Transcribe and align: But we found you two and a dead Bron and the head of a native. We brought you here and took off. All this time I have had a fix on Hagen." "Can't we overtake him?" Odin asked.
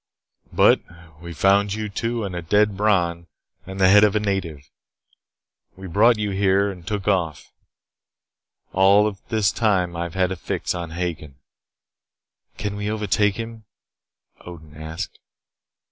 But 0.51 0.79
we 1.21 1.31
found 1.31 1.75
you 1.75 1.87
two 1.87 2.23
and 2.23 2.35
a 2.35 2.41
dead 2.41 2.75
Bron 2.75 3.27
and 3.67 3.79
the 3.79 3.87
head 3.87 4.03
of 4.03 4.15
a 4.15 4.19
native. 4.19 4.67
We 5.77 5.85
brought 5.85 6.17
you 6.17 6.31
here 6.31 6.71
and 6.71 6.87
took 6.87 7.07
off. 7.07 7.51
All 8.73 9.11
this 9.29 9.51
time 9.51 9.95
I 9.95 10.01
have 10.05 10.15
had 10.15 10.31
a 10.31 10.35
fix 10.35 10.73
on 10.73 10.89
Hagen." 10.89 11.35
"Can't 12.57 12.77
we 12.77 12.89
overtake 12.89 13.35
him?" 13.35 13.65
Odin 14.39 14.75
asked. 14.75 15.19